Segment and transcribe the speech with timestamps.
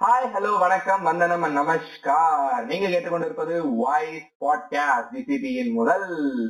[0.00, 2.64] Hi hello வணக்கம் வந்தனம் நமஸ்கார்.
[2.64, 6.04] நீங்க கேட்டுக்கொண்டிருப்பது வாய்ஸ் பாட்காஸ்ட் டிசிபியின் முதல்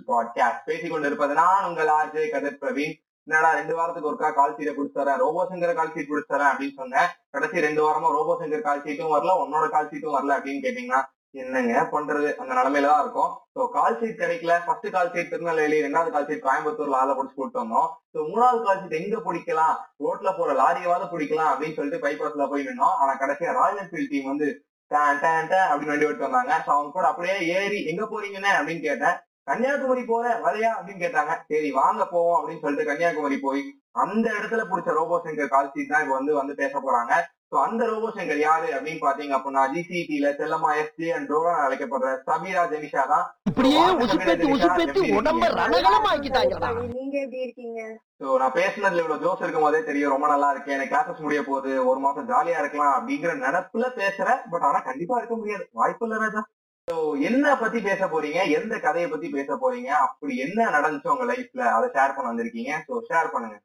[0.07, 2.95] பாட்காஸ்ட் பேசிக் கொண்டிருப்பது நான் உங்கள் ஆர்ஜே கதிர் பிரவீன்.
[3.29, 7.09] என்னடா ரெண்டு வாரத்துக்கு ஒருக்கா கால் சீட்டை கொடுத்துறேன் ரோபோ சங்கர் கால் சீட் கொடுத்துறேன் அப்படின்னு சொன்னேன்.
[7.31, 11.03] கடைசி ரெண்டு வாரமா ரோபோ சங்கர் கால் சீட்டும் வரல உன்னோட கால் சீட்டும் வரல அப்படின்னு கேட்டீங்கன்னா
[11.43, 12.29] என்னங்க பண்றது?
[12.41, 13.33] அந்த நிலைமையில தான் இருக்கும்.
[13.55, 14.53] ஸோ கால் சீட் கிடைக்கல.
[14.67, 17.89] ஃபர்ஸ்ட் கால் சீட் திருநெல்வேலி ரெண்டாவது கால் சீட் கோயம்புத்தூர்ல ஆளை பிடிச்சி கூட்டு வந்தோம்.
[18.13, 19.75] ஸோ மூணாவது கால் சீட் எங்க பிடிக்கலாம்?
[20.05, 22.97] ரோட்ல போற லாரியவாவது பிடிக்கலாம் அப்படின்னு சொல்லிட்டு பைபாஸ்ல போய் நின்னோம்.
[23.03, 24.49] ஆனா கடைசியா ராயல் என்ஃபீல்ட் டீம் வந்து
[24.91, 26.53] அப்படின்னு வண்டி விட்டு வந்தாங்க.
[26.65, 29.17] ஸோ அவங்க கூட அப்படியே ஏறி எங்க போறீங்கன்னு அப்படின்னு கேட்டேன்.
[29.49, 30.71] கன்னியாகுமரி போற வரையா?
[30.77, 31.33] அப்படின்னு கேட்டாங்க.
[31.51, 33.63] சரி வாங்க போவோம் அப்படின்னு சொல்லிட்டு கன்னியாகுமரி போய்
[34.03, 37.13] அந்த இடத்துல பிடிச்ச ரோபோ சங்கர் கால் சீட் தான் இப்போ வந்து வந்து பேச போறாங்க.
[37.53, 42.63] ஸோ அந்த ரோபோ சங்கர் யாரு அப்படின்னு பாத்தீங்க அப்படின்னா ஜிசிடில செல்லமா எஸ்ஜி அண்ட் டோரா அழைக்கப்படுற சபீரா
[42.73, 43.27] ஜெனிஷா தான்.
[43.51, 47.81] இப்படியே உசுப்பேத்தி உசுப்பேத்தி உடம்ப ரணகலம் ஆக்கிட்டாங்கடா நீங்க எப்படி இருக்கீங்க?
[48.23, 50.75] ஸோ நான் பேசுனதுல இவ்வளவு ஜோஸ் இருக்கும் போதே தெரியும் ரொம்ப நல்லா இருக்கு.
[50.77, 55.37] எனக்கு கிளாஸஸ் முடிய போகுது ஒரு மாசம் ஜாலியா இருக்கலாம் அப்படிங்கிற நினப்புல பேசுறேன் பட் ஆனா கண்டிப்பா இருக்க
[55.41, 55.67] முடியாது.
[55.81, 56.43] வாய்ப்பு இல்ல ராஜா
[56.89, 56.97] ஸோ
[57.29, 58.41] என்ன பத்தி பேச போறீங்க?
[58.59, 59.91] எந்த கதையை பத்தி பேச போறீங்க?
[60.07, 62.73] அப்படி என்ன நடந்துச்சு உங்க லைஃப்ல அதை ஷேர் பண்ண வந்திருக்கீங்க.
[62.89, 63.57] ஸோ ஷேர் பண்ணுங்க.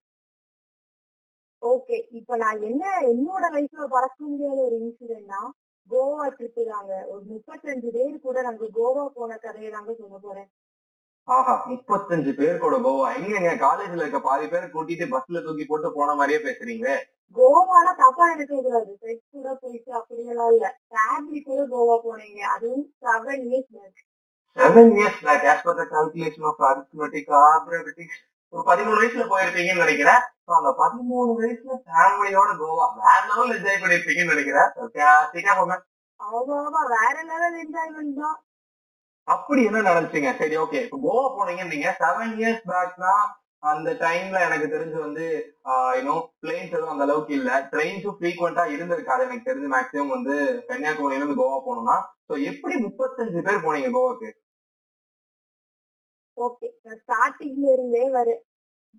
[1.61, 5.41] ஓகே இப்ப நான் என்ன என்னோட லைஃப்ல மறக்க முடியாத ஒரு இன்சிடென்ட்னா
[5.91, 6.91] கோவா ட்ரிப்பு தாங்க.
[7.11, 10.49] ஒரு முப்பத்தஞ்சு பேர் கூட நாங்க கோவா போன கதையை தாங்க சொல்ல போறேன்.
[11.27, 13.07] ஆஹா முப்பத்தஞ்சு பேர் கூட கோவா?
[13.17, 13.51] எங்கங்க?
[13.63, 16.87] காலேஜ்ல இருக்க பாதி பேர் கூட்டிட்டு பஸ்ல தூக்கி போட்டு போன மாதிரியே பேசுறீங்க
[17.35, 18.91] கோவால தப்பா நினைக்க கூடாது.
[18.95, 20.65] ஃப்ரெண்ட்ஸ் கூட போயிட்டு அப்படியெல்லாம் இல்ல.
[20.87, 22.39] ஃபேமிலி கூட கோவா போனீங்க.
[22.53, 23.99] அதுவும் seven years back
[24.57, 28.21] seven years back as per the calculation of arithmetic ஆப்ரேட்டிக்ஸ்
[28.53, 30.21] ஒரு பதிமூணு வயசுல போயிருப்பீங்கன்னு நினைக்கிறேன்.
[30.57, 34.69] அந்த பதிமூணு வயசுல ஃபேமிலியோட கோவா வேற லெவல் என்ஜாய் பண்ணிருப்பீங்கன்னு நினைக்கிறேன்.
[36.95, 38.37] வேற லெவல் என்ஜாய்மெண்ட் தான்.
[39.27, 43.13] அப்படி என்ன நடந்துச்சுங்க சரி ஓகே இப்போ கோவா போனீங்கன்னு நீங்க செவன் இயர்ஸ் பேக்னா
[43.63, 45.25] அந்த டைம்ல எனக்கு தெரிஞ்சு வந்து
[45.97, 47.49] யூனோ பிளேன்ஸ் எதுவும் அந்த அளவுக்கு இல்ல.
[47.73, 49.25] ட்ரெயின்ஸும் ஃப்ரீக்வெண்டா இருந்திருக்காது.
[49.27, 50.35] எனக்கு தெரிஞ்சு மேக்ஸிமம் வந்து
[50.69, 54.29] கன்னியாகுமரியில இருந்து கோவா போனோம்னா ஸோ எப்படி முப்பத்தஞ்சு பேர் போனீங்க கோவாக்கு?
[56.37, 56.67] ஓகே
[56.99, 58.27] ஸ்டார்டிங்ல இருந்தே வர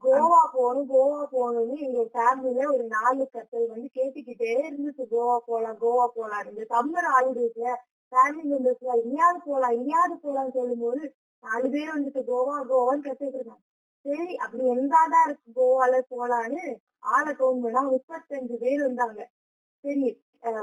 [0.03, 5.05] கோவா போகணும் கோவா போகணும்னு எங்க ஃபேமிலில ஒரு நாலு கத்தல் வந்து கேட்டுக்கிட்டே இருந்துச்சு.
[5.13, 6.47] கோவா போலாம் கோவா போலாம்.
[6.51, 7.67] இந்த சம்மர் ஹாலிடேஸ்ல
[8.13, 11.03] ஃபேமிலி மெம்பர்ஸ்ல எங்கேயாவது போலாம் எங்கேயாவது போலாம்னு சொல்லும்போது
[11.45, 13.65] நாலு பேர் வந்துட்டு கோவா கோவான்னு கத்துட்டு இருந்தாங்க.
[14.05, 15.49] சரி அப்படி எந்தாடா இருக்கு.
[15.59, 16.65] கோவால போலான்னு
[17.13, 19.21] ஆளை கவுண்ட் பண்ணா முப்பத்தஞ்சு பேர் வந்தாங்க.
[19.85, 20.11] சரி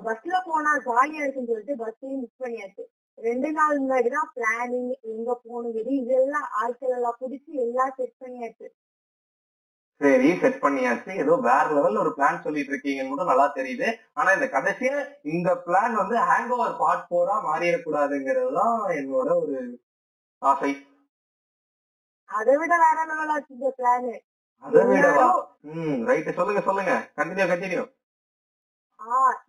[0.07, 2.83] பஸ்ல போனா ஜாலியா இருக்குன்னு சொல்லிட்டு பஸ்ஸையும் புக் பண்ணியாச்சு.
[3.17, 8.67] ரெண்டு நாள் முன்னாடி தான் பிளானிங் எங்க போகணும் எது இதெல்லாம் ஆட்கள் எல்லாம் பிடிச்சி எல்லாம் செட் பண்ணியாச்சு.
[10.01, 11.11] சரி செட் பண்ணியாச்சு.
[11.23, 13.87] ஏதோ வேற லெவல்ல ஒரு பிளான் சொல்லிட்டு இருக்கீங்கன்னு மட்டும் நல்லா தெரியுது.
[14.19, 14.95] ஆனா இந்த கடைசியா
[15.33, 19.57] இந்த பிளான் வந்து ஹேங் ஓவர் பார்ட் போரா மாறிடக்கூடாதுங்கிறது தான் என்னோட ஒரு
[20.41, 20.71] ஆசை.
[22.29, 24.09] அதை விட வேற லெவல் ஆச்சு இந்த பிளான்
[24.63, 25.27] அதை விடவா?
[25.73, 26.93] ம் ரைட் சொல்லுங்க சொல்லுங்க.
[27.19, 27.85] கண்டினியூ கண்டினியூ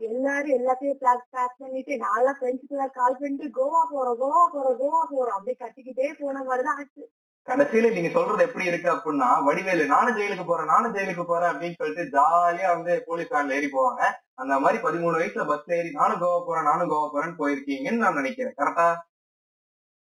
[0.08, 5.34] எல்லாரும் எல்லாத்தையும் பிளாக் பேக் பண்ணிட்டு நான்லாம் ஃப்ரெண்ட்ஸ்க்கு கால் பண்ணிட்டு கோவா போறோம் கோவா போறோம் கோவா போறோம்.
[5.36, 7.02] அப்படியே கட்டிக்கிட்டே போன மாதிரிதான் ஆச்சு.
[7.48, 12.04] கடைசியில நீங்க சொல்றது எப்படி இருக்கு அப்படின்னா வடிவேலு நானும் ஜெயிலுக்கு போறேன் நானும் ஜெயிலுக்கு போறேன் அப்படின்னு சொல்லிட்டு
[12.16, 14.02] ஜாலியா வந்து போலீஸ் வேன்ல ஏறி போவாங்க.
[14.34, 18.56] அந்த மாதிரி பதிமூணு வயசுல பஸ்ல ஏறி நானும் கோவா போறேன் நானும் கோவா போறேன்னு போயிருக்கீங்கன்னு நான் நினைக்கிறேன்.
[18.60, 18.88] கரெக்டா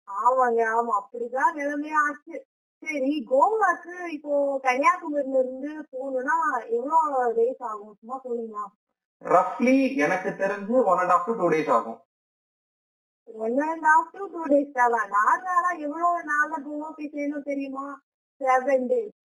[0.08, 0.94] ஆமாங்க ஆமா.
[1.02, 2.36] அப்படிதான் நிலைமையே ஆச்சு.
[2.84, 4.34] சரி கோவாக்கு இப்போ
[4.68, 6.36] கன்னியாகுமரியில இருந்து போகணும்னா
[6.78, 7.96] எவ்வளவு டேஸ் ஆகும்?
[8.00, 8.64] சும்மா சொல்லுங்களா
[9.22, 11.98] ரஃப்லி எனக்கு தெரிஞ்சு one and half to two days ஆகும்.
[13.30, 16.56] One and half to two days தான் நார்மலா எவ்வளவு நாள்ல
[16.98, 17.86] போய் செய்யணும் தெரியுமா?
[18.42, 19.16] செவன் டேஸ்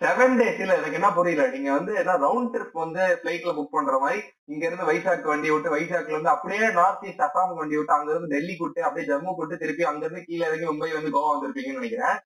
[0.00, 1.42] செவன் டேஸ் இல்ல எனக்கு என்ன புரியல?
[1.54, 4.18] நீங்க வந்து ஏதாவது ரவுண்ட் ட்ரிப் வந்து பிளைட்ல புக் பண்ற மாதிரி
[4.52, 8.32] இங்க இருந்து வைசாக் வண்டி விட்டு வைசாக்ல இருந்து அப்படியே நார்த் ஈஸ்ட் அசாம் வண்டி விட்டு அங்க இருந்து
[8.34, 12.18] டெல்லி கூட்டு அப்படியே ஜம்மு கூட்டு திருப்பி அங்க இருந்து கீழே இறங்கி மும்பை வந்து கோவா வந்திருப்பீங்கன்னு நினைக்கிறேன்.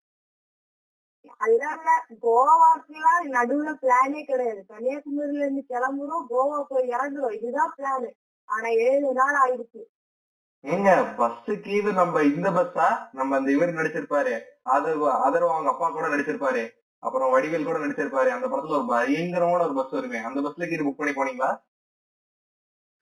[2.24, 4.60] கோவாக்குலாம் நடுவுல பிளானே கிடையாது.
[4.72, 7.36] கன்னியாகுமரியில இருந்து கிளம்புறோம் கோவா போய் இறங்குறோம்.
[7.38, 8.08] இதுதான் பிளான்
[8.48, 9.80] ஆனா ஏழு நாள் ஆயிடுச்சு.
[10.64, 14.34] ஏங்க பஸ் கீது நம்ம இந்த பஸ்ஸா நம்ம அந்த இவர் நடிச்சிருப்பாரு.
[14.62, 16.62] அது அதர்வா அவங்க அப்பா கூட நடிச்சிருப்பாரு.
[17.02, 18.28] அப்புறம் வடிவேல் கூட நடிச்சிருப்பாரு.
[18.28, 20.18] அந்த படத்துல ஒரு பயங்கரமான ஒரு பஸ் வருமே.
[20.18, 21.50] அந்த பஸ்ல கீது புக் பண்ணி போனீங்களா?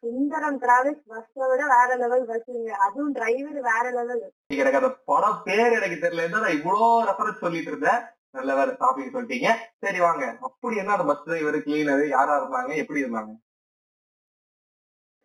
[0.03, 5.77] சுந்தரம் டிராவல்ஸ் பஸ்ஸை விட வேற லெவல் பஸ்ஸுங்க அதுவும் டிரைவர் வேற லெவல் எனக்கு அந்த படம் பேர்
[5.79, 6.29] எனக்கு தெரியல.
[6.29, 9.51] நான் இவ்வளோ ரெஃபரன்ஸ் சொல்லிட்டு இருந்தேன் நல்ல வேற டாபிக் சொல்லிட்டீங்க.
[9.79, 10.37] சரி வாங்க.
[10.41, 12.75] அப்படி என்ன அந்த பஸ் டிரைவர் கிளீனர் யாரா இருந்தாங்க?
[12.77, 13.33] எப்படி இருந்தாங்க?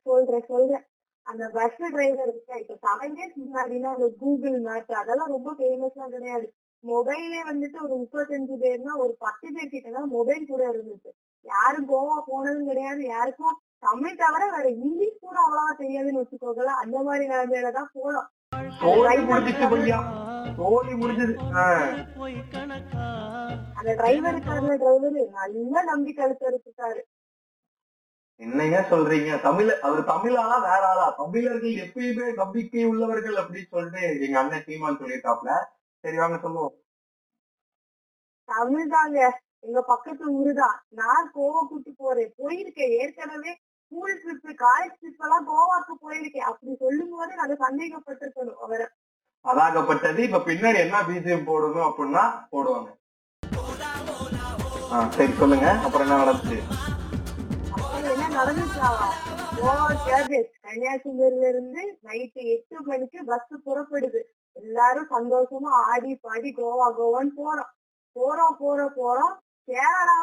[0.05, 0.85] சொல்றேன் சொல்றேன்.
[1.27, 2.31] அந்த பஸ் டிரைவர்
[2.61, 6.47] இப்ப செவன் இயர்ஸ் முன்னாடினா அந்த கூகுள் மேப் அதெல்லாம் ரொம்ப ஃபேமஸ்லாம் கிடையாது.
[6.83, 11.11] மொபைலே வந்துட்டு ஒரு முப்பத்தஞ்சு பேர்னா ஒரு பத்து பேர் கிட்ட தான் மொபைல் கூட இருந்துச்சு.
[11.45, 13.01] யாரும் கோவா போனதும் கிடையாது.
[13.13, 13.57] யாருக்கும்
[13.87, 16.81] தமிழ் தவிர வேற இங்கிலீஷ் கூட அவ்வளவா தெரியாதுன்னு வச்சுக்கோங்களேன்.
[16.83, 18.27] அந்த மாதிரி நிலைமையில தான் போனோம்
[23.79, 27.01] அந்த டிரைவர் இருக்காருல டிரைவர் நல்லா நம்பி கழுத்து எடுத்துட்டாரு
[28.43, 29.31] என்னங்க சொல்றீங்க?
[29.41, 31.07] தமிழ் அவர் தமிழாளா வேற ஆளா?
[31.17, 35.51] தமிழர்கள் எப்பயுமே நம்பிக்கை உள்ளவர்கள் அப்படின்னு சொல்லிட்டு எங்க அண்ணன் சீமான் சொல்லியிருக்காப்ல
[36.03, 36.73] சரி வாங்க சொல்லுவோம்.
[38.45, 39.41] தமிழ் தாங்க.
[39.59, 42.33] எங்க பக்கத்து ஊருதான் நான் கோவா கூட்டி போறேன்.
[42.37, 42.93] போயிருக்கேன்.
[43.01, 43.51] ஏற்கனவே
[43.85, 46.47] ஸ்கூல் ட்ரிப் காலேஜ் ட்ரிப் எல்லாம் கோவாக்கு போயிருக்கேன்.
[46.51, 48.87] அப்படி சொல்லும் போது நாங்க சந்தேகப்பட்டிருக்கணும் அவரை.
[49.45, 50.17] அதாகப்பட்டது.
[50.17, 52.89] இப்ப பின்னாடி என்ன பிஜிஎம் போடணும் அப்படின்னா போடுவாங்க.
[55.09, 55.69] சரி சொல்லுங்க.
[55.85, 56.59] அப்புறம் என்ன நடந்துச்சு?
[60.65, 64.21] கன்னியாகுமரியில இருந்து நைட்டு எட்டு மணிக்கு பஸ் புறப்படுது.
[64.61, 67.69] எல்லாரும் சந்தோஷமா ஆடி பாடி கோவா கோவான்னு போறோம்.
[68.15, 69.35] போறோம் போறோம் போறோம்.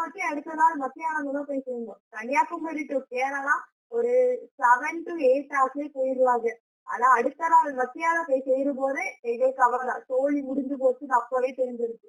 [0.02, 2.00] வச்சு அடுத்த நாள் மத்தியானம் தான் போய் சேர்ந்தோம்.
[2.16, 3.56] கன்னியாகுமரி டு கேரளா
[3.96, 4.12] ஒரு
[4.60, 6.48] செவன் டு எயிட் ஹவர்ஸ்லயே போயிடுவாங்க.
[6.86, 12.08] ஆனா அடுத்த நாள் மத்தியானம் போய் சேரும் போதே எங்களுக்கு கவலை தோழி முடிஞ்சு போச்சுன்னு அப்பவே தெரிஞ்சிருச்சு.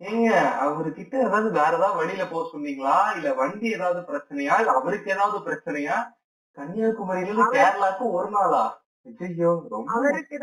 [0.00, 0.28] ஏங்க
[0.64, 2.96] அவர்கிட்ட ஏதாவது வேற ஏதாவது வழியில போக சொன்னீங்களா?
[3.16, 4.56] இல்ல வண்டி ஏதாவது பிரச்சனையா?
[4.60, 5.96] இல்ல அவருக்கு ஏதாவது பிரச்சனையா?
[6.58, 8.62] கன்னியாகுமரியில இருந்து கேரளாக்கு ஒரு நாளா?
[9.20, 10.38] ஐயோ ரொம்ப அவருக்கு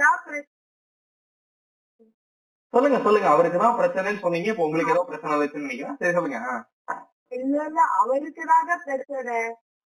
[2.74, 3.28] சொல்லுங்க சொல்லுங்க.
[3.30, 4.50] அவருக்கு தான் பிரச்சனைன்னு சொன்னீங்க.
[4.50, 5.98] இப்ப உங்களுக்கு ஏதோ பிரச்சனை வந்துச்சுன்னு நினைக்கிறேன்.
[6.02, 6.40] சரி சொல்லுங்க.
[7.32, 7.82] இல்ல இல்ல.
[8.00, 9.38] அவருக்குதாங்க பிரச்சனை.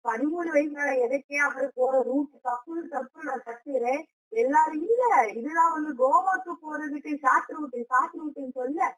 [0.04, 4.02] பதிமூணு வயசுல எதுக்கே அவரு போற ரூட் தப்பு தப்பு நான் கத்துறேன்
[4.32, 5.02] எல்லாரும் இல்ல
[5.32, 8.88] இதுதான் வந்து கோவாக்கு போறதுக்கு ஷார்ட் ரூட் ஷார்ட் ரூட்னு சொல்ல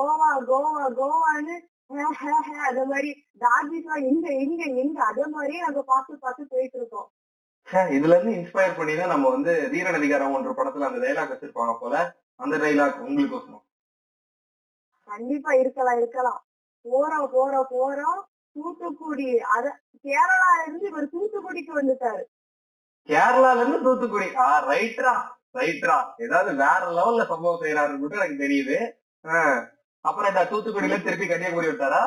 [0.00, 1.56] கோவா கோவா கோவான்னு
[1.90, 3.10] ஹே, ஹே, ஹே, அது மாதிரி
[3.40, 7.08] டாகிஸ் எங்க எங்க எங்க அதே மாதிரியே நாங்க பார்த்து பார்த்து போயிட்டு இருக்கோம்.
[7.94, 11.94] இதுல இருந்து இன்ஸ்பயர் பண்ணி தான் நம்ம வந்து வீரன் அதிகாரம் ஒன்ற படத்துல அந்த டைலாக் வச்சிருப்பாங்க போல
[12.40, 13.64] அந்த டைலாக் உங்களுக்கு வசனம்
[15.08, 16.40] கண்டிப்பா இருக்கலாம் இருக்கலாம்.
[16.84, 18.20] போறோம் போறோம் போறோம்.
[18.56, 19.66] தூத்துக்குடி அத
[20.04, 22.22] கேரளா இருந்து இவர் தூத்துக்குடிக்கு வந்துட்டாரு.
[23.08, 24.28] கேரளால இருந்து தூத்துக்குடி.
[24.38, 25.14] ஆ ரைட்ரா
[25.58, 28.78] ரைட்ரா ஏதாவது வேற லெவல்ல சம்பவம் செய்யறாருன்னு எனக்கு தெரியுது.
[30.04, 32.02] அப்புறம் இந்த தூத்துக்குடியில திருப்பி கன்னியாகுமரி விட்டாரா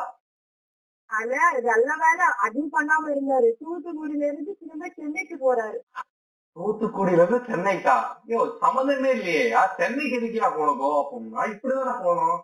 [1.10, 2.28] ஆனா நல்ல வேலை.
[2.46, 3.50] அதுவும் பண்ணாம இருந்தாரு.
[3.62, 5.80] தூத்துக்குடியில இருந்து திரும்ப சென்னைக்கு போறாரு.
[6.58, 7.96] தூத்துக்குடியில இருந்து சென்னைக்கா?
[8.24, 9.54] ஐயோ சம்மந்தமே இல்லையே.
[9.54, 10.80] ஆ, சென்னைக்கு எதுக்கியா போகணும்?
[10.80, 12.42] கோவா போகணும்னா இப்படிதானே போகணும்.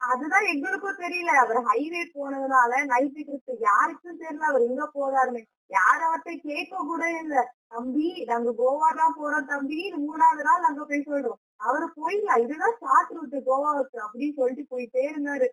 [0.00, 1.30] அதுதான் எங்களுக்கும் தெரியல.
[1.36, 4.44] அவர் ஹைவே போனதுனால நைட்டு ட்ரிப் யாருக்கும் தெரியல.
[4.44, 5.42] அவர் எங்க போறாருன்னு.
[5.70, 7.34] யார் அவர்கிட்ட கேட்க கூட இல்ல.
[7.68, 9.78] தம்பி நாங்க கோவா தான் போறோம் தம்பி.
[10.00, 11.40] மூணாவது நாள் நாங்க போய் சொல்றோம்.
[11.60, 13.16] அவரு போயிடலாம் இதுதான் ஷார்ட்
[13.48, 15.48] கோவாவுக்கு அப்படின்னு சொல்லிட்டு போயிட்டே இருந்தாரு.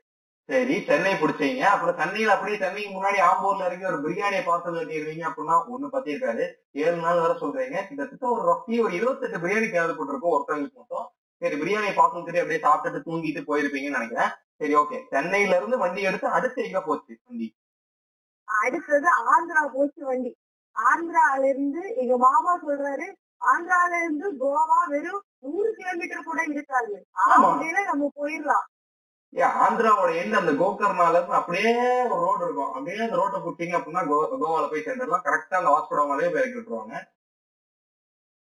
[0.49, 1.61] சரி சென்னை பிடிச்சீங்க.
[1.73, 6.43] அப்புறம் சென்னையில அப்படியே சென்னைக்கு முன்னாடி ஆம்பூர்ல இறங்கி ஒரு பிரியாணியை பார்சல் கட்டிடுவீங்க அப்படின்னா ஒண்ணு பத்தி இருக்காது
[6.83, 7.77] ஏழு நாள் வர சொல்றீங்க.
[7.87, 11.07] கிட்டத்தட்ட ஒரு ரஃபி ஒரு இருபத்தெட்டு பிரியாணி தேவைப்பட்டிருக்கும் ஒருத்தவங்களுக்கு மட்டும்.
[11.41, 14.31] சரி பிரியாணியை பார்சல் கட்டி அப்படியே சாப்பிட்டுட்டு தூங்கிட்டு போயிருப்பீங்கன்னு நினைக்கிறேன்.
[14.59, 17.47] சரி ஓகே சென்னையில இருந்து வண்டி எடுத்து அடுத்து எங்க போச்சு வண்டி?
[18.47, 20.31] அடுத்தது ஆந்திரா போச்சு வண்டி.
[20.75, 23.07] ஆந்திரால இருந்து எங்க மாமா சொல்றாரு
[23.41, 25.69] ஆந்திரால இருந்து கோவா வெறும் நூறு
[26.35, 27.07] கூட இருக்காது.
[27.85, 28.73] நம்ம போயிடலாம்.
[29.35, 32.73] ஆந்திராவோட எண்ட் அந்த கோகர்னால அப்படியே ஒரு ரோடு இருக்கும்.
[32.73, 35.21] அப்படியே அந்த ரோட்டை புட்டிங்க அப்படின்னா கோவால போய் சேர்ந்துடலாம்.
[35.23, 37.03] கரெக்டா அந்த ஹாஸ்பிடல் பேர் விட்டுருவாங்க.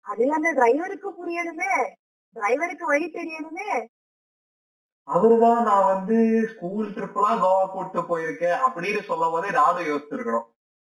[0.00, 1.94] அது அந்த டிரைவருக்கு புரியணுமே.
[2.34, 3.86] டிரைவருக்கு வழி தெரியணுமே.
[5.06, 10.44] அவருதான் நான் வந்து ஸ்கூல் ட்ரிப் எல்லாம் கோவா கூட்டு போயிருக்கேன் அப்படின்னு சொல்லும் போதே நானும் யோசிச்சிருக்கணும்.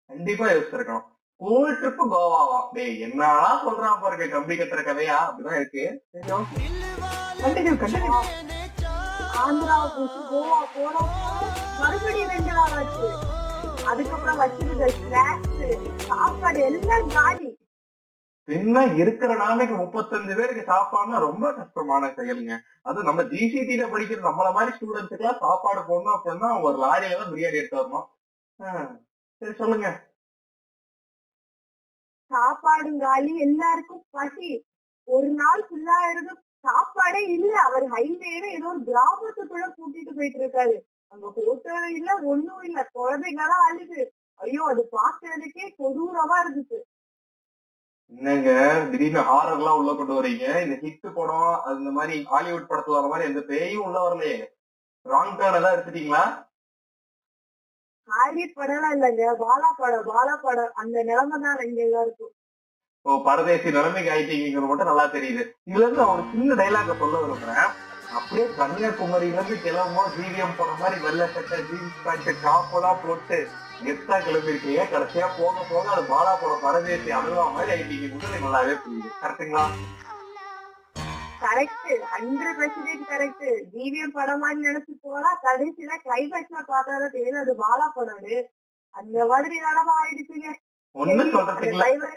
[0.07, 1.16] கண்டிப்பா யோசிச்சிருக்கணும்.
[1.41, 5.17] ஸ்கூல் ட்ரிப் கோவாவா டேய் என்னடா சொல்றான் பாருங்க கம்பி கட்டுற கதையா?
[5.25, 5.83] அப்படிதான் இருக்கு.
[6.13, 6.63] சரி okay.
[7.41, 8.21] Continue, continue.
[9.41, 10.21] ஆந்திரா போச்சு.
[10.31, 11.11] கோவா போனோம்
[11.81, 13.09] மறுபடியும் ரெண்டு நாள் ஆச்சு.
[13.91, 15.61] அதுக்கப்புறம் வச்சிருந்த ஸ்நாக்ஸ்
[16.07, 17.49] சாப்பாடு எல்லாம் காலி.
[18.47, 22.57] பின்ன இருக்கிற நாளைக்கு முப்பத்தஞ்சு பேருக்கு சாப்பாடுனா ரொம்ப கஷ்டமான செயலுங்க.
[22.89, 27.61] அது நம்ம ஜிசிடில படிக்கிற நம்மள மாதிரி ஸ்டூடெண்ட்ஸுக்கு எல்லாம் சாப்பாடு போடணும் அப்படின்னா ஒரு லாரியில தான் பிரியாணி
[27.61, 28.07] எடுத்து வரணும்.
[29.41, 29.87] சரி சொல்லுங்க.
[32.31, 34.49] சாப்பாடும் காலி எல்லாருக்கும் பசி
[35.07, 36.33] ஒரு நாள் ஃபுல்லா இருந்து
[36.65, 37.51] சாப்பாடே இல்ல.
[37.61, 40.75] அவர் ஹைவேல ஏதோ ஒரு கிராமத்துக்குள்ள கூட்டிட்டு போயிட்டு இருக்காரு.
[41.11, 42.79] அங்க ஹோட்டல் இல்ல ஒண்ணும் இல்ல.
[42.93, 44.01] குழந்தைங்கலாம் அழுது.
[44.39, 46.79] ஐயோ அது பாக்குறதுக்கே கொடூரமா இருந்துச்சு.
[48.11, 48.49] என்னங்க
[48.91, 53.29] திடீர்னு ஹாரர் எல்லாம் உள்ள கொண்டு வரீங்க இந்த ஹிட் படம் அந்த மாதிரி ஹாலிவுட் படத்துல வர மாதிரி
[53.29, 54.37] எந்த பேயும் உள்ள வரலையே.
[55.05, 56.23] ராங் டேர்ன் எல்லாம் எடுத்துட்டீங்களா?
[58.09, 59.23] ஹாலிவுட் படம்லாம் இல்லைங்க.
[59.43, 62.33] பாலா படம் பாலா படம் அந்த நிலைமை தான் இங்க எல்லாருக்கும்.
[63.05, 65.43] ஓ பரதேசி நிலைமைக்கு ஆயிட்டீங்கிறது மட்டும் நல்லா தெரியுது.
[65.69, 67.69] இதுல இருந்து நான் ஒரு சின்ன டைலாக சொல்ல விரும்புறேன்.
[68.17, 73.37] அப்படியே கன்னியாகுமரியில இருந்து கிளம்போ ஜிவிஎம் போன மாதிரி வெள்ளை சட்டை ஜீன்ஸ் பேண்ட் டாப்பெல்லாம் போட்டு
[73.81, 78.39] கெத்தா கிளம்பிருக்கீங்க கடைசியா போக போக அது பாலா போட பரதேசி அழுவா மாதிரி ஆயிட்டீங்க.
[78.45, 79.11] நல்லாவே புரியுது.
[79.23, 79.65] கரெக்டுங்களா
[81.41, 87.87] correct hundred percentage correct GVM படம் மாதிரி நினைச்சு போனா கடைசியில கிளைமேக்ஸ்ல பார்த்தாதான் தெரியும் அது பாலா
[87.97, 88.23] படம்
[88.95, 90.49] அந்த மாதிரி நிலைமை ஆயிடுச்சுங்க.
[90.95, 92.09] ஒண்ணும் சொல்றதுக்கு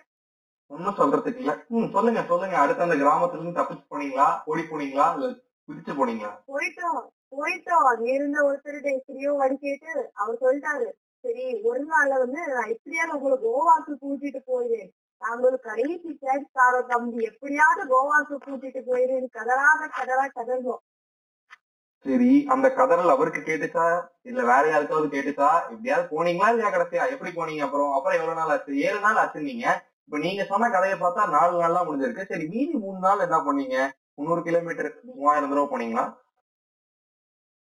[0.71, 1.53] ஒண்ணும் சொல்றதுக்கு இல்ல
[1.93, 2.57] சொல்லுங்க சொல்லுங்க.
[2.57, 4.27] அடுத்து அந்த கிராமத்துல இருந்து தப்பிச்சு போனீங்களா?
[4.45, 5.07] ஓடி போனீங்களா?
[5.17, 5.29] இல்ல
[5.69, 6.31] பிரிச்சு போனீங்களா?
[6.53, 7.01] போயிட்டோம்
[7.33, 7.87] போயிட்டோம்.
[7.91, 10.89] அங்க இருந்த ஒருத்தர் எப்படியோ வடி கேட்டு அவர் சொல்லிட்டாரு.
[11.25, 14.91] சரி ஒரு நாள்ல வந்து நான் எப்படியாவது உங்களை கோவாக்கு கூட்டிட்டு போயிடுறேன்
[15.23, 17.21] நாங்களும் கடைசி கேட் தாரோ தம்பி.
[17.25, 20.83] எப்படியாவது கோவாக்கு கூட்டிட்டு போயிடுறேன் கதறாத கதறா கதறோம்
[22.05, 23.87] சரி அந்த கதறல் அவருக்கு கேட்டுச்சா?
[24.23, 25.49] இல்ல வேற யாருக்காவது கேட்டுச்சா?
[25.71, 27.05] எப்படியாவது போனீங்களா இல்லையா கடைசியா?
[27.09, 27.93] எப்படி போனீங்க அப்புறம்?
[27.93, 28.73] அப்புறம் எவ்வளவு நாள் ஆச்சு?
[28.79, 29.67] ஏழு நாள் ஆச்சுன்னீங்க
[30.05, 32.25] இப்ப நீங்க சொன்ன கதையை பார்த்தா நாலு நாள் தான் முடிஞ்சிருக்கு.
[32.25, 33.77] சரி மீதி மூணு நாள் என்ன பண்ணீங்க?
[34.15, 36.07] முந்நூறு கிலோமீட்டர் மூவாயிரம் தடவை போனீங்களா?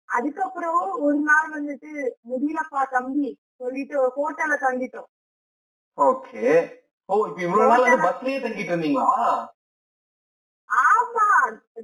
[0.08, 1.90] அதுக்கப்புறம் ஒரு நாள் வந்துட்டு
[2.30, 5.08] முடியலப்பா தம்பி சொல்லிட்டு ஒரு ஹோட்டல்ல தங்கிட்டோம்.
[5.98, 6.44] ஓகே.
[7.08, 9.28] ஓ இப்ப இவ்வளவு நாள் வந்து பஸ்லயே தங்கிட்டு இருந்தீங்களா?
[10.70, 11.26] ஆமா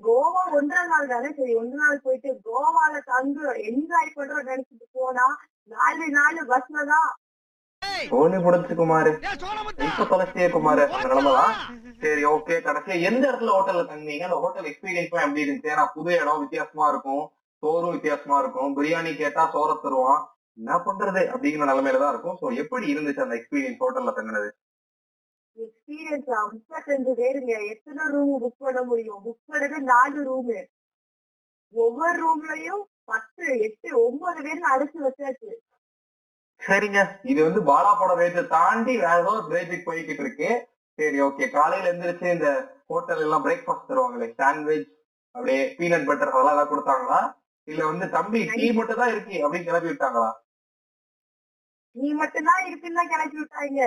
[0.06, 5.26] கோவா ஒன்றரை நாள் தானே சரி ஒன்றரை நாள் போயிட்டு கோவால தங்கு என்ஜாய் பண்றோம் நினைச்சிட்டு போனா
[5.70, 7.10] நாலு நாள் பஸ்ல தான்.
[8.10, 9.10] சோனி புடிச்சு குமாரு
[9.86, 11.54] இப்ப தொலைச்சியே குமாரு நிலைமைதான்
[12.02, 14.26] சரி ஓகே கடைசியா எந்த இடத்துல ஹோட்டல்ல தங்குனீங்க?
[14.28, 15.72] அந்த ஹோட்டல் எக்ஸ்பீரியன்ஸ் எப்படி இருந்துச்சு?
[15.74, 17.24] ஏன்னா புது இடம் வித்தியாசமா இருக்கும்.
[17.62, 18.72] சோறும் வித்தியாசமா இருக்கும்.
[18.78, 20.22] பிரியாணி கேட்டா சோற தருவான்.
[20.58, 21.22] என்ன பண்றது?
[21.32, 22.38] அப்படிங்கிற நிலைமையில தான் இருக்கும்.
[22.40, 24.50] சோ எப்படி இருந்துச்சு அந்த எக்ஸ்பீரியன்ஸ் ஹோட்டல்ல தங்குனது?
[25.56, 29.20] எக்ஸ்பீரியன்ஸ் முப்பத்தஞ்சு பேருங்க எத்தனை ரூம் புக் பண்ண முடியும்?
[29.26, 30.58] புக் பண்ணது நாலு ரூமு
[31.74, 35.50] ஒவ்வொரு ரூம்லயும் பத்து எட்டு ஒன்பது பேர் அடைச்சு வச்சாச்சு.
[36.60, 37.00] சரிங்க.
[37.30, 40.50] இது வந்து பாலா படம் ரேட்டை தாண்டி வேற ஏதோ ரேட்டுக்கு போய்கிட்டு இருக்கு.
[40.98, 42.50] சரி ஓகே காலையில எந்திரிச்சு இந்த
[42.92, 44.88] ஹோட்டல் எல்லாம் பிரேக்ஃபாஸ்ட் தருவாங்களே சாண்ட்விச்
[45.34, 47.20] அப்படியே பீனட் பட்டர் அதெல்லாம் ஏதாவது கொடுத்தாங்களா?
[47.68, 50.30] இல்ல வந்து தம்பி டீ மட்டும் தான் இருக்கு அப்படின்னு கிளப்பி விட்டாங்களா?
[51.96, 53.80] நீ மட்டும்தான் இருக்குன்னு கிளப்பி விட்டாங்க.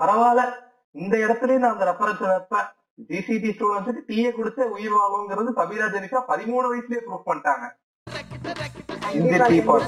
[0.00, 0.42] பரவாயில்ல.
[1.02, 2.68] இந்த இடத்துலயே நான் அந்த ரெஃபரன்ஸ் வைப்பேன்.
[3.08, 7.66] ஜிசிடி ஸ்டூடெண்ட்ஸுக்கு டீயை கொடுத்து உயிர் வாங்குங்கிறது சபீரா ஜெனிஷா பதிமூணு வயசுலயே ப்ரூவ் பண்ணிட்டாங்க.
[9.18, 9.84] இந்த டீ ஃபார்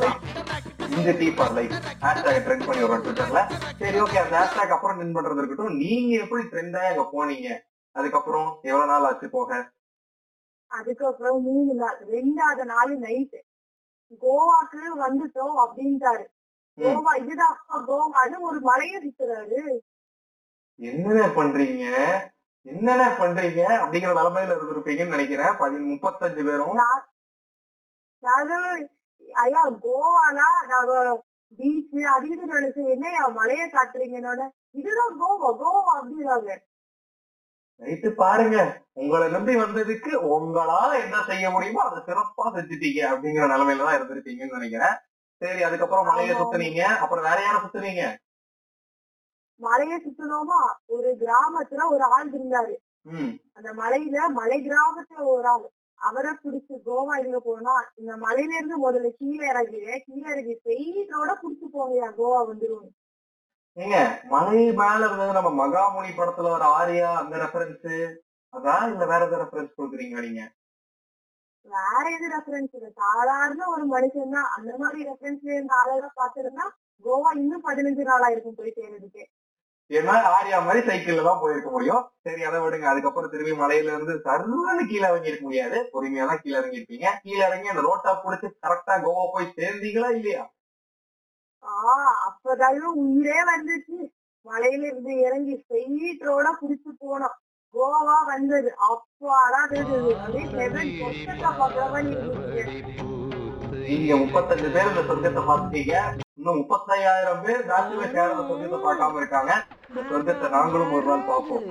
[0.97, 1.75] இந்த tea for life
[2.05, 3.41] hashtag trend பண்ணி வரோம் ட்விட்டர்ல
[3.81, 5.81] சரி ஓகே அந்த ஹேஷ்டாக் அப்புறம் ட்ரெண்ட் பண்றது இருக்கட்டும்.
[5.83, 7.49] நீங்க எப்படி ட்ரெண்டா அங்க போனீங்க?
[7.97, 9.51] அதுக்கப்புறம் எவ்வளவு நாள் ஆச்சு போக?
[10.71, 13.41] அதுக்கப்புறம் மூணு நாள் ரெண்டாவது நாள் நைட்டு
[14.25, 16.27] கோவாக்கு வந்துட்டோம் அப்படின்ட்டாரு.
[16.79, 17.57] கோவா இதுதான்
[17.91, 19.63] கோவான்னு ஒரு மலையை சுத்துறாரு
[20.81, 21.85] என்னென்ன பண்றீங்க?
[22.67, 23.63] என்னென்ன பண்றீங்க?
[23.83, 25.57] அப்படிங்கிற நிலைமையில இருந்திருப்பீங்கன்னு நினைக்கிறேன்.
[25.59, 26.79] பதி முப்பத்தஞ்சு பேரும்.
[29.45, 30.47] ஐயா கோவானா?
[30.73, 30.93] நாங்க
[31.59, 36.51] பீச் அதுக்கு நினைச்சேன் என்னையா மலையை காட்டுறீங்கன்னோட இதுதான் கோவா கோவா அப்படின்னாங்க.
[37.83, 38.57] ரைட்டு பாருங்க.
[38.93, 44.97] உங்களை நம்பி வந்ததுக்கு உங்களால என்ன செய்ய முடியுமோ அதை சிறப்பா செஞ்சுட்டீங்க அப்படிங்கிற நிலைமையில தான் இருந்திருப்பீங்கன்னு நினைக்கிறேன்.
[45.43, 46.35] சரி அதுக்கப்புறம் மலையை.
[46.41, 46.83] சுத்துனீங்க.
[47.05, 48.05] அப்புறம் வேற யாரை சுத்துனீங்க?
[49.61, 50.61] மலையை சுத்தணுமா
[50.95, 52.75] ஒரு கிராமத்துல ஒரு ஆள் இருந்தாரு.
[53.57, 55.67] அந்த மலையில மலை கிராமத்துல ஒரு ஆள்.
[56.01, 61.67] அவரை புடிச்சு கோவா எங்க போனா இந்த மலையில இருந்து முதல்ல கீழே இறங்கி கீழே இறங்கி பெயிட்டோட புடிச்சு
[61.73, 62.87] போங்கயா கோவா வந்துரும்
[63.77, 63.97] ஏங்க
[64.31, 67.91] மலை மேல இருந்தது நம்ம மகாமுனி படத்துல வர ஆரியா அந்த ரெஃபரன்ஸ்
[68.55, 70.43] அதான் இல்ல வேற ஏதாவது ரெஃபரன்ஸ் கொடுக்குறீங்க நீங்க?
[71.67, 76.67] வேற எது ரெஃபரன்ஸ் இல்ல சாதாரண ஒரு மனுஷன் தான் அந்த மாதிரி ரெஃபரன்ஸ் இருந்த ஆளோட பாத்துருந்தா
[77.05, 79.25] கோவா இன்னும் பதினஞ்சு நாளா இருக்கும் போய் சேர்றதுக்கு.
[79.91, 82.03] ஏன்னா ஆரியா மாதிரி சைக்கிள்ல தான் போயிருக்க முடியும்.
[82.23, 82.87] சரி அதை விடுங்க.
[82.87, 85.79] அதுக்கப்புறம் திரும்பி மலையில இருந்து சர்வன்னு கீழே இறங்கி இருக்க முடியாது.
[85.93, 90.45] பொறுமையா தான் கீழே இறங்கி இருப்பீங்க கீழே இறங்கி அந்த ரோட்டா புடிச்சு கரெக்டா கோவா போய் சேர்ந்தீங்களா இல்லையா?
[91.65, 93.99] ஆஹ் அப்பதாங்க உயிரே வந்துச்சு.
[94.47, 97.37] மலையில இருந்து இறங்கி ஸ்ட்ரெயிட் ரோட புடிச்சு போனோம்.
[97.75, 98.71] கோவா வந்தது.
[98.89, 100.45] அப்பாதான் தெரிஞ்சது அப்படியே
[101.89, 103.07] மாதிரி இருந்துச்சு
[103.83, 105.95] நீங்க முப்பத்தஞ்சு பேர் இந்த சொர்க்கத்தை பார்த்துட்டீங்க.
[106.49, 107.65] இன்னும் முப்பத்தையாயிரம் பேர்
[108.13, 109.53] ஷேர் அந்த சொர்க்கத்தை பார்க்காம இருக்காங்க.
[109.89, 111.67] இந்த சொர்க்கத்தை நாங்களும் ஒரு நாள் பார்ப்போம்.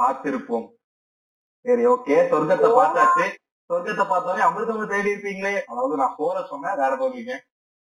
[0.00, 0.66] காத்திருப்போம்.
[1.64, 2.16] சரி ஓகே.
[2.32, 3.24] சொர்க்கத்தை பார்த்தாச்சு.
[3.70, 5.54] சொர்க்கத்தை பார்த்தோன்னே அமிர்தம் தேடி இருப்பீங்களே.
[5.70, 7.34] அதாவது நான் சோற சொன்னேன் வேற தோல்விங்க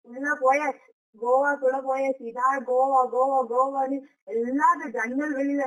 [0.08, 0.86] உள்ள போயாச்சு.
[1.20, 2.22] கோவாக்குள்ள போயாச்சு.
[2.30, 3.98] இதான் கோவா கோவா கோவான்னு
[4.34, 5.64] எல்லாரும் ஜன்னல் வெளியில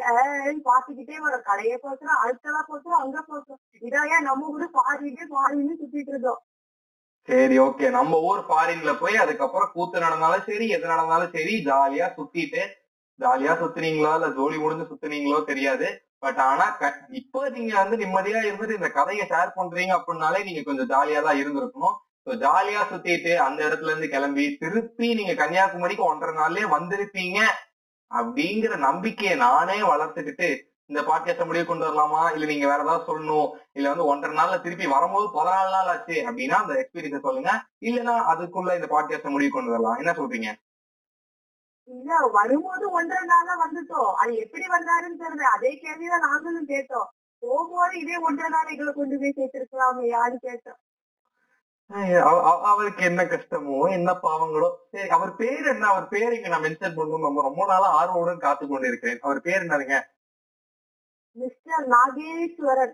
[0.70, 6.42] பாத்துக்கிட்டே வர கடையை பாக்குறோம் அடுத்தெல்லாம் பாக்குறோம் அங்க பாக்குறோம் இதாயா நம்ம கூட பாடிட்டு பாடின்னு சுத்திட்டு இருந்தோம்.
[7.28, 12.64] சரி ஓகே நம்ம ஊர் ஃபாரின்ல போய் அதுக்கப்புறம் கூத்து நடந்தாலும் சரி எது நடந்தாலும் சரி ஜாலியா சுத்திட்டு
[13.20, 15.88] ஜாலியா சுத்துனீங்களோ இல்ல ஜோலி முடிஞ்சு சுத்துனீங்களோ தெரியாது.
[16.24, 16.66] பட் ஆனா
[17.22, 21.96] இப்போ நீங்க வந்து நிம்மதியா இருந்துட்டு இந்த கதையை ஷேர் பண்றீங்க அப்படின்னாலே நீங்க கொஞ்சம் ஜாலியா தான் இருந்திருக்கணும்.
[22.28, 27.40] ஸோ ஜாலியா சுத்திட்டு அந்த இடத்துல இருந்து கிளம்பி திருப்பி நீங்க கன்னியாகுமரிக்கு ஒன்றரை நாள்லயே வந்திருப்பீங்க
[28.12, 30.50] அப்படிங்கிற நம்பிக்கையை நானே வளர்த்துக்கிட்டு
[30.86, 32.34] இந்த பாட்காஸ்ட முடிவு கொண்டு வரலாமா?
[32.34, 33.50] இல்ல நீங்க வேற ஏதாவது சொல்லணும்.
[33.74, 37.52] இல்ல வந்து ஒன்றரை நாள்ல திருப்பி வரும்போது பதினாலு நாள் ஆச்சு அப்படின்னா அந்த எக்ஸ்பீரியன்ஸ் சொல்லுங்க.
[37.82, 39.98] இல்லைன்னா அதுக்குள்ள இந்த பாட்காஸ்ட முடிவு கொண்டு வரலாம்.
[39.98, 40.52] என்ன சொல்றீங்க?
[41.90, 44.14] இல்ல வரும்போது ஒன்றரை நாளா வந்துட்டோம்.
[44.14, 45.46] அது எப்படி வந்தாருன்னு தெரியல.
[45.58, 47.10] அதே கேள்விதான் நாங்களும் கேட்டோம்.
[47.44, 50.82] போகும்போது இதே ஒன்றரை நாள் எங்களை கொண்டு போய் சேர்த்திருக்கலாமே யாரு கேட்டோம்
[52.70, 54.70] அவருக்கு என்ன கஷ்டமோ என்ன பாவங்களோ.
[54.92, 55.88] சரி அவர் பேர் என்ன?
[55.88, 59.64] அவர் பேர் இங்க நான் மென்ஷன் பண்ணணும் நம்ம ரொம்ப நாளா ஆர்வமுடன் காத்து கொண்டு இருக்கிறேன் அவர் பேர்
[59.64, 59.98] என்னதுங்க?
[61.38, 62.94] Mister Nageswaran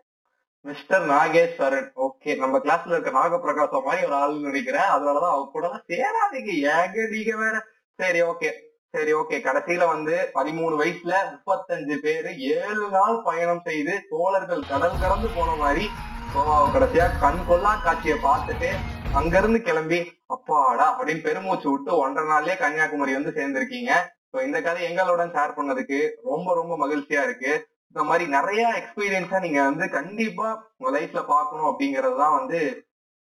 [0.66, 4.90] mister Nageswaran okay நம்ம கிளாஸ்ல இருக்க நாகப்பிரகாசம் மாதிரி ஒரு ஆளுன்னு நினைக்கிறேன்.
[4.96, 6.52] அதனாலதான் அவ கூட சேராதீங்க.
[6.76, 7.56] ஏங்க நீங்க வேற?
[8.00, 8.50] சரி ஓகே
[8.94, 15.30] சரி ஓகே கடைசியில வந்து பதிமூணு வயசுல முப்பத்தஞ்சு பேரு ஏழு நாள் பயணம் செய்து தோழர்கள் கடல் கடந்து
[15.36, 15.86] போன மாதிரி
[16.34, 18.72] கோவாவை கடைசியா கண் கொள்ளா காட்சியை பார்த்துட்டு
[19.20, 20.00] அங்கிருந்து கிளம்பி
[20.36, 23.92] அப்பாடா அப்படின்னு பெருமூச்சு விட்டு ஒன்றரை நாள்லயே கன்னியாகுமரி வந்து சேர்ந்திருக்கீங்க.
[24.32, 27.54] ஸோ இந்த கதை எங்களுடன் ஷேர் பண்ணதுக்கு ரொம்ப ரொம்ப மகிழ்ச்சியா இருக்கு.
[27.96, 32.86] இந்த மாதிரி நிறைய எக்ஸ்பீரியன்ஸா நீங்க வந்து கண்டிப்பா உங்க லைஃப்ல பாக்கணும் அப்படிங்கறதுதான் வந்து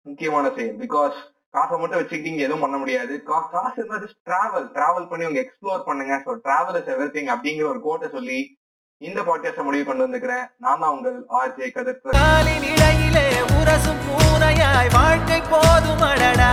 [0.01, 0.75] முக்கியமான செயல்.
[0.75, 1.13] பிகாஸ்
[1.50, 3.24] காசை மட்டும் வச்சுக்கிட்டீங்க எதுவும் பண்ண முடியாது.
[3.27, 6.15] கா- காசு இருந்தா டிராவல் டிராவல் பண்ணி உங்க எக்ஸ்ப்ளோர் பண்ணுங்க.
[6.25, 8.59] ஸோ டிராவல் இஸ் எவ்ரி அப்படிங்கிற ஒரு கோட்டை சொல்லி
[8.97, 15.41] இந்த பாட்காஸ்ட முடிவு கொண்டு வந்துக்கிறேன் நான் தான் உங்கள் ஆர்ஜே கதர் காலின் இடையிலே உரசும் பூனையாய் வாழ்க்கை
[15.41, 16.51] போதுமடடா.